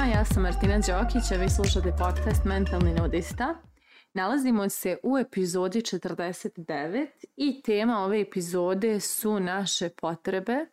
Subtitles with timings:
[0.00, 3.54] svima, ja sam Martina Đokić, a vi slušate podcast Mentalni nudista.
[4.14, 7.06] Nalazimo se u epizodi 49
[7.36, 10.66] i tema ove epizode su naše potrebe,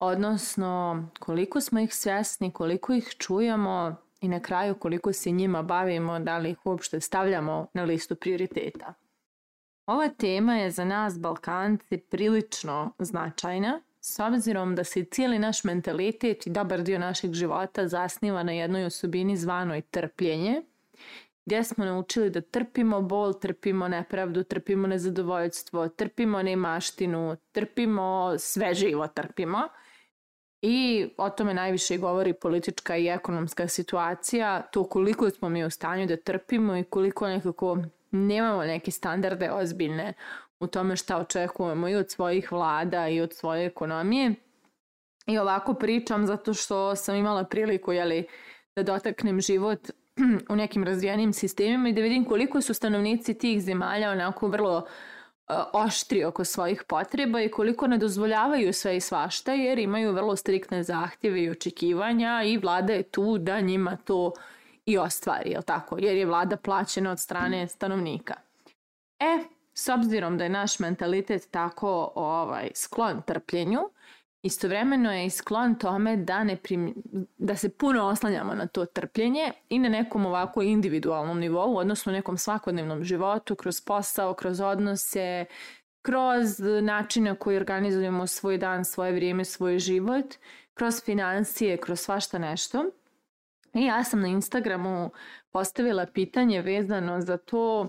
[0.00, 6.18] odnosno koliko smo ih svjesni, koliko ih čujemo i na kraju koliko se njima bavimo,
[6.18, 8.94] da li ih uopšte stavljamo na listu prioriteta.
[9.86, 16.46] Ova tema je za nas Balkanci prilično značajna S obzirom da se cijeli naš mentalitet
[16.46, 20.62] i dobar dio našeg života zasniva na jednoj osobini zvanoj trpljenje,
[21.46, 29.06] gdje smo naučili da trpimo bol, trpimo nepravdu, trpimo nezadovoljstvo, trpimo nemaštinu, trpimo sve živo
[29.08, 29.58] trpimo.
[30.62, 36.06] I o tome najviše govori politička i ekonomska situacija, to koliko smo mi u stanju
[36.06, 37.78] da trpimo i koliko nekako
[38.10, 40.14] nemamo neke standarde ozbiljne
[40.60, 44.34] u tome šta očekujemo i od svojih vlada i od svoje ekonomije.
[45.26, 48.26] I ovako pričam zato što sam imala priliku jeli,
[48.76, 49.90] da dotaknem život
[50.50, 55.54] u nekim razvijenim sistemima i da vidim koliko su stanovnici tih zemalja onako vrlo uh,
[55.72, 60.82] oštri oko svojih potreba i koliko ne dozvoljavaju sve i svašta jer imaju vrlo striktne
[60.82, 64.32] zahtjeve i očekivanja i vlada je tu da njima to
[64.86, 65.98] i ostvari, jel tako?
[65.98, 68.34] Jer je vlada plaćena od strane stanovnika.
[69.18, 69.38] E,
[69.80, 73.80] S obzirom da je naš mentalitet tako ovaj, sklon trpljenju,
[74.42, 76.94] istovremeno je i sklon tome da, ne prim,
[77.38, 82.38] da se puno oslanjamo na to trpljenje i na nekom ovako individualnom nivou, odnosno nekom
[82.38, 85.44] svakodnevnom životu, kroz posao, kroz odnose,
[86.02, 90.34] kroz načine koji organizujemo svoj dan, svoje vrijeme, svoj život,
[90.74, 92.84] kroz financije, kroz svašta nešto.
[93.74, 95.10] I ja sam na Instagramu
[95.50, 97.88] postavila pitanje vezano za to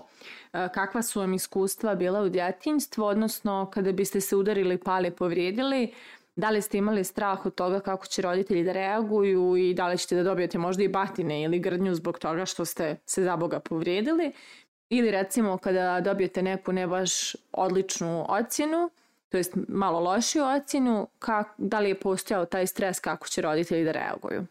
[0.52, 5.92] e, kakva su vam iskustva bila u djetinjstvu, odnosno kada biste se udarili, pali, povrijedili,
[6.36, 9.98] da li ste imali strah od toga kako će roditelji da reaguju i da li
[9.98, 13.60] ćete da dobijete možda i batine ili grdnju zbog toga što ste se za Boga
[13.60, 14.32] povrijedili
[14.88, 18.90] ili recimo kada dobijete neku ne baš odličnu ocjenu,
[19.28, 23.84] to jest malo lošiju ocjenu, kak, da li je postojao taj stres kako će roditelji
[23.84, 24.46] da reaguju.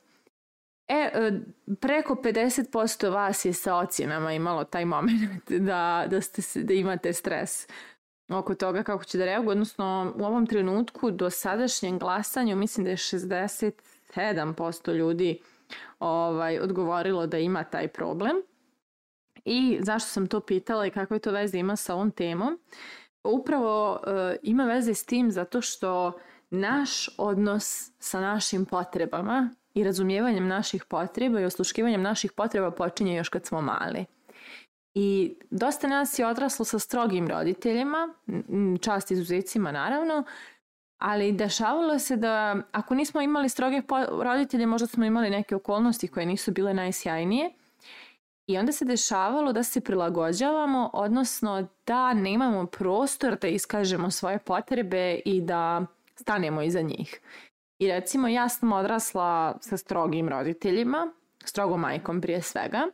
[0.91, 1.31] E, e,
[1.79, 7.68] preko 50% vas je sa ocjenama imalo taj moment da, da, ste, da imate stres
[8.29, 12.90] oko toga kako će da reaguju, odnosno u ovom trenutku do sadašnjem glasanju mislim da
[12.90, 15.40] je 67% ljudi
[16.00, 18.35] ovaj, odgovorilo da ima taj problem.
[19.46, 22.59] I zašto sam to pitala i kakve to veze ima sa ovom temom?
[23.23, 24.00] Upravo uh,
[24.41, 26.19] ima veze s tim zato što
[26.50, 33.29] naš odnos sa našim potrebama i razumijevanjem naših potreba i osluškivanjem naših potreba počinje još
[33.29, 34.05] kad smo mali.
[34.93, 38.13] I dosta nas je odraslo sa strogim roditeljima,
[38.81, 40.23] čast izuzecima naravno,
[40.97, 43.81] ali dešavalo se da ako nismo imali stroge
[44.21, 47.51] roditelje, možda smo imali neke okolnosti koje nisu bile najsjajnije.
[48.47, 55.19] I onda se dešavalo da se prilagođavamo, odnosno da nemamo prostor da iskažemo svoje potrebe
[55.25, 57.21] i da stanemo iza njih.
[57.81, 61.07] I recimo ja sam odrasla sa strogim roditeljima,
[61.45, 62.87] strogom majkom prije svega.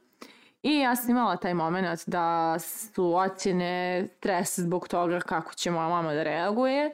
[0.63, 5.89] I ja sam imala taj moment da su ocjene stres zbog toga kako će moja
[5.89, 6.93] mama da reaguje,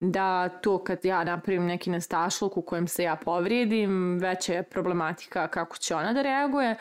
[0.00, 5.48] da to kad ja napravim neki nestašluk u kojem se ja povrijedim, veća je problematika
[5.48, 6.76] kako će ona da reaguje.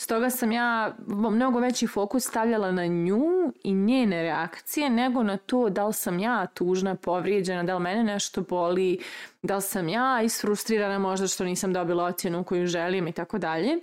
[0.00, 5.68] Stoga sam ja mnogo veći fokus stavljala na nju i njene reakcije nego na to
[5.68, 8.98] da li sam ja tužna, povrijeđena, da li mene nešto boli,
[9.42, 13.78] da li sam ja isfrustrirana možda što nisam dobila ocjenu koju želim i tako dalje.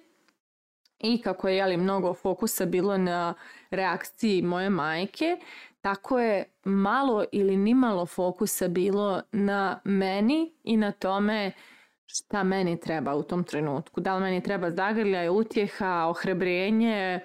[0.99, 3.33] I kako je jeli, mnogo fokusa bilo na
[3.69, 5.37] reakciji moje majke,
[5.81, 11.51] tako je malo ili nimalo fokusa bilo na meni i na tome
[12.07, 14.01] šta meni treba u tom trenutku.
[14.01, 17.19] Da li meni treba zagrljaj, utjeha, ohrebrenje,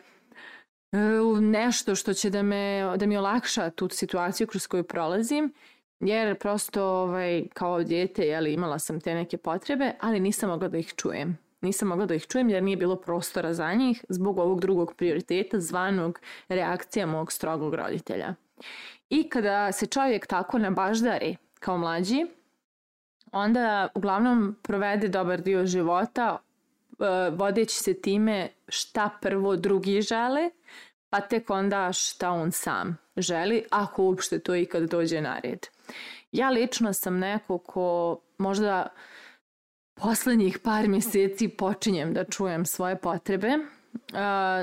[0.92, 0.98] e,
[1.41, 5.53] nešto što će da, me, da mi olakša tu situaciju kroz koju prolazim,
[6.00, 10.78] jer prosto ovaj, kao djete jeli, imala sam te neke potrebe, ali nisam mogla da
[10.78, 11.38] ih čujem.
[11.60, 15.60] Nisam mogla da ih čujem jer nije bilo prostora za njih zbog ovog drugog prioriteta
[15.60, 18.34] zvanog reakcija mog strogog roditelja.
[19.10, 22.27] I kada se čovjek tako nabaždari kao mlađi,
[23.32, 30.50] onda uglavnom provede dobar dio života e, vodeći se time šta prvo drugi žele,
[31.10, 35.66] pa tek onda šta on sam želi, ako uopšte to ikad dođe na red.
[36.32, 38.88] Ja lično sam neko ko možda
[39.94, 43.48] poslednjih par mjeseci počinjem da čujem svoje potrebe.
[43.48, 43.59] E,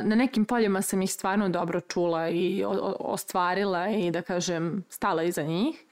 [0.04, 2.64] na nekim poljima sam ih stvarno dobro čula i
[3.00, 5.84] ostvarila i da kažem stala iza njih,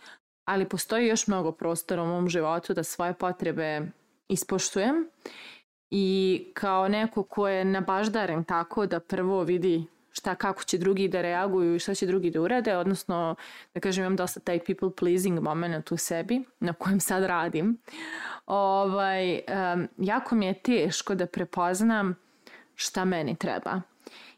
[0.45, 3.81] ali postoji još mnogo prostora u mom životu da svoje potrebe
[4.27, 5.09] ispoštujem
[5.91, 11.21] i kao neko ko je nabaždaren tako da prvo vidi šta, kako će drugi da
[11.21, 13.35] reaguju i šta će drugi da urade, odnosno,
[13.73, 17.77] da kažem, imam dosta taj people pleasing moment u sebi, na kojem sad radim.
[18.45, 22.15] Ovaj, um, jako mi je teško da prepoznam
[22.75, 23.81] šta meni treba.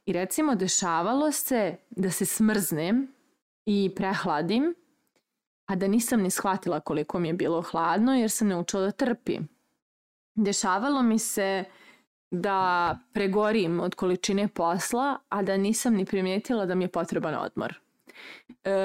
[0.06, 3.13] I recimo, dešavalo se da se smrznem
[3.65, 4.75] i prehladim,
[5.68, 9.48] a da nisam ni shvatila koliko mi je bilo hladno jer sam naučila da trpim.
[10.36, 11.64] Dešavalo mi se
[12.31, 17.80] da pregorim od količine posla, a da nisam ni primijetila da mi je potreban odmor.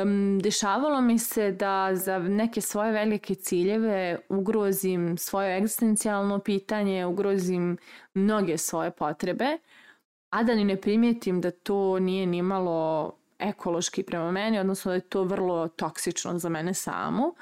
[0.02, 7.78] Um, dešavalo mi se da za neke svoje velike ciljeve ugrozim svoje egzistencijalno pitanje, ugrozim
[8.14, 9.58] mnoge svoje potrebe,
[10.30, 14.94] a da ni ne primijetim da to nije ni malo ekološki prema meni, odnosno da
[14.94, 17.34] je to vrlo toksično za mene samu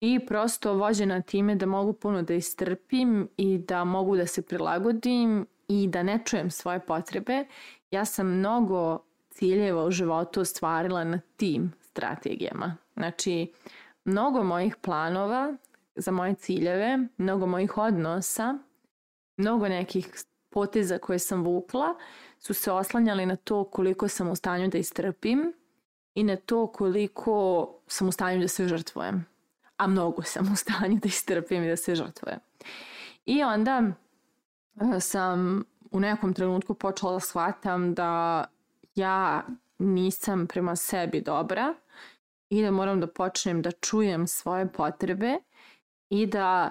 [0.00, 5.46] i prosto vođena time da mogu puno da istrpim i da mogu da se prilagodim
[5.68, 7.44] i da ne čujem svoje potrebe,
[7.90, 8.98] ja sam mnogo
[9.30, 12.76] ciljeva u životu ostvarila na tim strategijama.
[12.96, 13.52] Znači,
[14.04, 15.56] mnogo mojih planova
[15.94, 18.58] za moje ciljeve, mnogo mojih odnosa,
[19.36, 20.08] mnogo nekih
[20.50, 21.94] poteza koje sam vukla
[22.40, 25.52] su se oslanjali na to koliko sam u stanju da istrpim
[26.14, 29.30] i na to koliko sam u stanju da se žrtvujem
[29.80, 32.38] a mnogo sam u stanju da istrpim i da se žrtvujem.
[33.26, 33.82] I onda
[34.96, 38.44] e, sam u nekom trenutku počela da shvatam da
[38.94, 39.42] ja
[39.78, 41.74] nisam prema sebi dobra
[42.48, 45.38] i da moram da počnem da čujem svoje potrebe
[46.10, 46.70] i da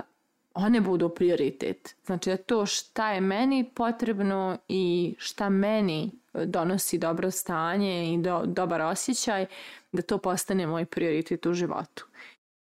[0.54, 1.96] one budu prioritet.
[2.06, 8.44] Znači da to šta je meni potrebno i šta meni donosi dobro stanje i do,
[8.46, 9.46] dobar osjećaj,
[9.92, 12.06] da to postane moj prioritet u životu.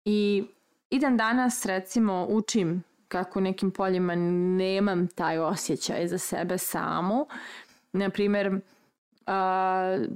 [0.05, 0.45] I
[0.91, 4.15] idem danas recimo učim kako nekim poljima
[4.57, 7.27] nemam taj osjećaj za sebe samu.
[7.93, 8.61] Naprimer, uh,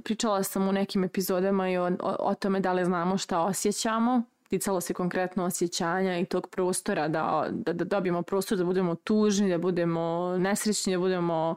[0.03, 4.23] pričala sam u nekim epizodama i o, o, o tome da li znamo šta osjećamo.
[4.49, 9.49] Ticalo se konkretno osjećanja i tog prostora da, da, da dobijemo prostor da budemo tužni,
[9.49, 11.55] da budemo nesrećni, da budemo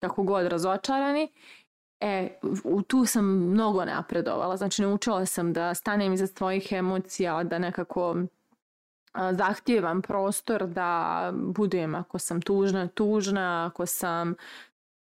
[0.00, 1.28] kako god razočarani.
[2.00, 2.38] E,
[2.86, 8.16] tu sam mnogo napredovala, znači naučila sam da stanem iza svojih emocija, da nekako
[9.32, 14.34] zahtijevam prostor da budem ako sam tužna, tužna, ako sam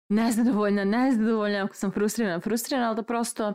[0.08, 3.52] nezadovoljna, nezadovoljna, ako sam frustrirana, frustrirana, ali da prosto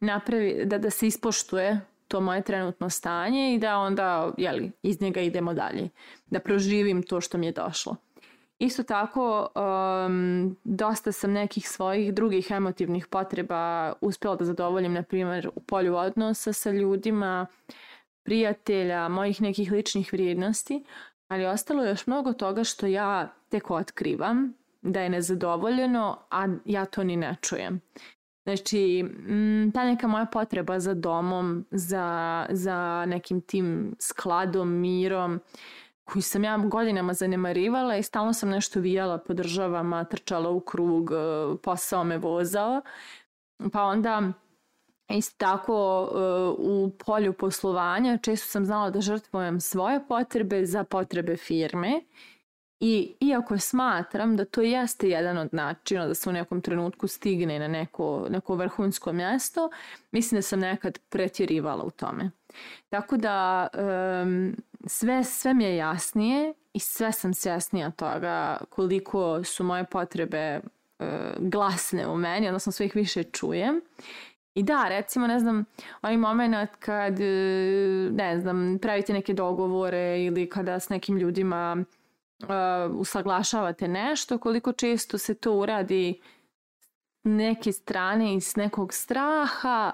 [0.00, 5.20] napravi, da, da se ispoštuje to moje trenutno stanje i da onda, jeli, iz njega
[5.20, 5.88] idemo dalje.
[6.26, 7.96] Da proživim to što mi je došlo.
[8.58, 9.48] Isto tako,
[10.06, 15.96] um, dosta sam nekih svojih drugih emotivnih potreba uspjela da zadovoljim, na primjer, u polju
[15.96, 17.46] odnosa sa ljudima,
[18.22, 20.84] prijatelja, mojih nekih ličnih vrijednosti,
[21.28, 26.84] ali ostalo je još mnogo toga što ja tek otkrivam, da je nezadovoljeno, a ja
[26.84, 27.80] to ni ne čujem.
[28.44, 29.04] Znači,
[29.74, 35.40] ta neka moja potreba za domom, za, za nekim tim skladom, mirom,
[36.04, 41.10] koju sam ja godinama zanemarivala i stalno sam nešto vijala po državama, trčala u krug,
[41.12, 41.14] e,
[41.62, 42.82] posao me vozao.
[43.72, 44.32] Pa onda
[45.08, 46.18] isto tako e,
[46.58, 52.00] u polju poslovanja često sam znala da žrtvujem svoje potrebe za potrebe firme
[52.86, 57.58] I iako smatram da to jeste jedan od načina da se u nekom trenutku stigne
[57.58, 59.70] na neko, neko vrhunsko mjesto,
[60.10, 62.30] mislim da sam nekad pretjerivala u tome.
[62.88, 63.68] Tako da
[64.22, 70.60] um, sve, sve mi je jasnije i sve sam svjesnija toga koliko su moje potrebe
[70.98, 71.06] uh,
[71.38, 73.80] glasne u meni, odnosno sve ih više čujem.
[74.54, 75.64] I da, recimo, ne znam,
[76.02, 77.24] onaj moment kad, e,
[78.12, 81.84] ne znam, pravite neke dogovore ili kada s nekim ljudima
[82.90, 86.20] usaglašavate nešto, koliko često se to uradi
[87.24, 89.92] neke strane iz nekog straha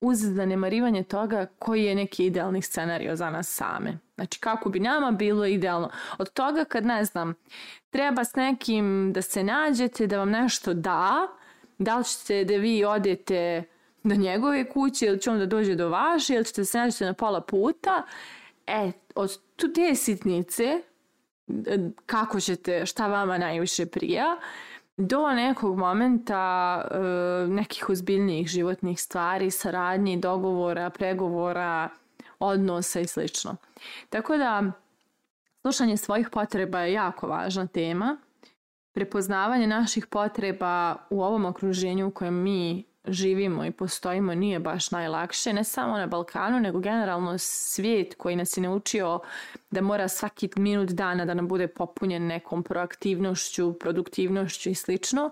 [0.00, 3.98] uz zanemarivanje toga koji je neki idealni scenario za nas same.
[4.14, 5.90] Znači kako bi nama bilo idealno.
[6.18, 7.34] Od toga kad ne znam,
[7.90, 11.26] treba s nekim da se nađete, da vam nešto da,
[11.78, 13.64] da li ćete da vi odete
[14.02, 17.12] do njegove kuće ili će on da dođe do vaše ili ćete se nađete na
[17.12, 18.02] pola puta.
[18.66, 19.38] E, od
[19.74, 20.82] te sitnice
[22.06, 24.36] kako ćete, šta vama najviše prija,
[24.96, 26.98] do nekog momenta e,
[27.48, 31.88] nekih ozbiljnijih životnih stvari, saradnji, dogovora, pregovora,
[32.38, 33.56] odnosa i slično.
[34.10, 34.62] Tako da
[35.60, 38.16] slušanje svojih potreba je jako važna tema.
[38.92, 45.52] Prepoznavanje naših potreba u ovom okruženju u kojem mi živimo i postojimo nije baš najlakše,
[45.52, 49.20] ne samo na Balkanu, nego generalno svijet koji nas je naučio
[49.70, 55.30] da mora svaki minut dana da nam bude popunjen nekom proaktivnošću, produktivnošću i slično,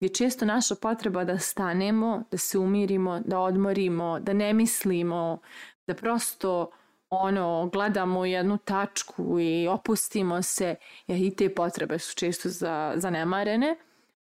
[0.00, 5.38] je često naša potreba da stanemo, da se umirimo, da odmorimo, da ne mislimo,
[5.86, 6.70] da prosto
[7.10, 10.74] ono, gledamo jednu tačku i opustimo se,
[11.06, 13.76] jer i te potrebe su često za, zanemarene,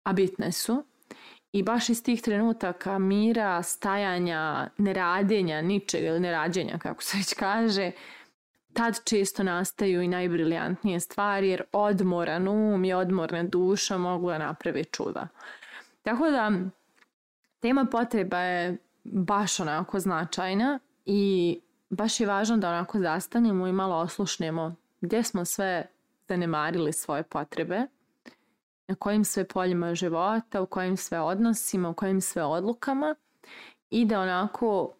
[0.02, 0.84] a bitne su.
[1.54, 7.90] I baš iz tih trenutaka mira, stajanja, neradenja, ničega ili nerađenja, kako se već kaže,
[8.72, 14.84] tad često nastaju i najbriljantnije stvari, jer odmoran um i odmorna duša mogu da naprave
[14.84, 15.28] čuda.
[16.02, 16.52] Tako da,
[17.60, 23.96] tema potreba je baš onako značajna i baš je važno da onako zastanemo i malo
[23.96, 25.86] oslušnemo gdje smo sve
[26.28, 27.86] zanemarili svoje potrebe,
[28.88, 33.14] na kojim sve poljima života, u kojim sve odnosima, u kojim sve odlukama
[33.90, 34.92] i da onako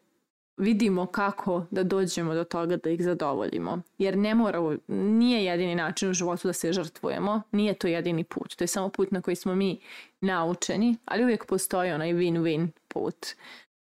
[0.56, 3.80] vidimo kako da dođemo do toga da ih zadovoljimo.
[3.98, 8.56] Jer ne mora, nije jedini način u životu da se žrtvujemo, nije to jedini put.
[8.56, 9.80] To je samo put na koji smo mi
[10.20, 13.26] naučeni, ali uvijek postoji onaj win-win put.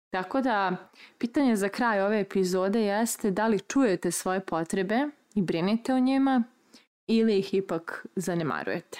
[0.09, 0.75] Tako da,
[1.17, 6.43] pitanje za kraj ove epizode jeste da li čujete svoje potrebe i brinete o njima
[7.07, 8.99] ili ih ipak zanemarujete.